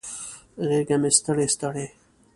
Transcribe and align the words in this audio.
غیږه 0.67 0.97
مې 1.01 1.09
ستړي، 1.17 1.45
ستړي 1.55 1.85